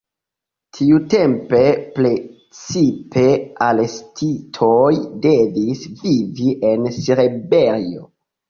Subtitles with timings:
[0.75, 1.59] Tiutempe
[1.97, 3.25] precipe
[3.67, 4.91] arestitoj
[5.27, 8.11] devis vivi en Siberio.